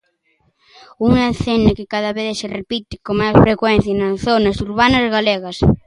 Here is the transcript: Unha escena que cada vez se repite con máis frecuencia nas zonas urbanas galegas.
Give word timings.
Unha 1.07 1.23
escena 1.33 1.75
que 1.77 1.89
cada 1.93 2.11
vez 2.19 2.33
se 2.41 2.47
repite 2.57 2.93
con 3.05 3.15
máis 3.21 3.35
frecuencia 3.45 3.93
nas 3.95 4.15
zonas 4.27 4.57
urbanas 4.67 5.05
galegas. 5.15 5.57